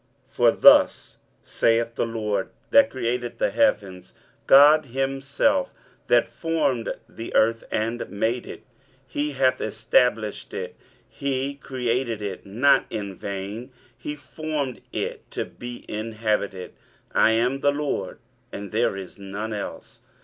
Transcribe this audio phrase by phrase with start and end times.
[0.29, 4.13] 23:045:018 For thus saith the LORD that created the heavens;
[4.47, 5.71] God himself
[6.07, 8.63] that formed the earth and made it;
[9.05, 10.75] he hath established it,
[11.07, 16.73] he created it not in vain, he formed it to be inhabited:
[17.11, 18.17] I am the LORD;
[18.51, 19.99] and there is none else.